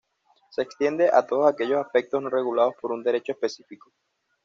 Se 0.49 0.63
extiende 0.63 1.11
a 1.13 1.27
todos 1.27 1.47
aquellos 1.53 1.77
aspectos 1.85 2.23
no 2.23 2.29
regulados 2.31 2.73
por 2.81 2.91
un 2.91 3.03
Derecho 3.03 3.33
específico. 3.33 3.91